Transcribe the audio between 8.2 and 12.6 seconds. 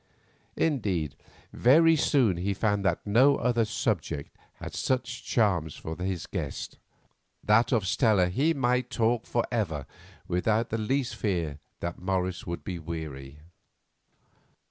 he might talk for ever without the least fear that Morris